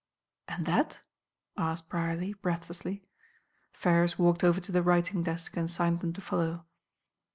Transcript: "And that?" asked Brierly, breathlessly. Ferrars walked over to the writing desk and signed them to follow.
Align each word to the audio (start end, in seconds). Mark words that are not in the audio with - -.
"And 0.47 0.65
that?" 0.65 1.01
asked 1.57 1.87
Brierly, 1.89 2.33
breathlessly. 2.33 3.05
Ferrars 3.71 4.17
walked 4.17 4.43
over 4.43 4.59
to 4.59 4.71
the 4.71 4.81
writing 4.81 5.21
desk 5.21 5.55
and 5.55 5.69
signed 5.69 5.99
them 5.99 6.11
to 6.13 6.21
follow. 6.21 6.65